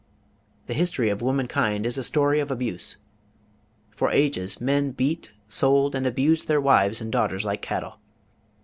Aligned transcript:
The 0.65 0.73
history 0.73 1.09
of 1.11 1.21
womankind 1.21 1.85
is 1.85 1.95
a 1.95 2.03
story 2.03 2.39
of 2.39 2.49
abuse. 2.49 2.97
For 3.95 4.09
ages 4.09 4.59
men 4.59 4.93
beat, 4.93 5.29
sold, 5.47 5.93
and 5.93 6.07
abused 6.07 6.47
their 6.47 6.59
wives 6.59 7.01
and 7.01 7.11
daughters 7.11 7.45
like 7.45 7.61
cattle. 7.61 7.99